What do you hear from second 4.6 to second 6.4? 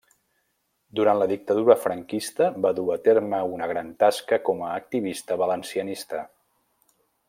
a activista valencianista.